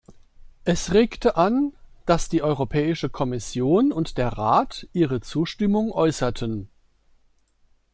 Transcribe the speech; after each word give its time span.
Es 0.63 0.93
regte 0.95 1.37
an, 1.37 1.73
dass 2.07 2.27
die 2.27 2.41
Europäische 2.41 3.07
Kommission 3.07 3.91
und 3.91 4.17
der 4.17 4.29
Rat 4.29 4.87
ihre 4.93 5.21
Zustimmung 5.21 5.91
äußerten. 5.91 6.69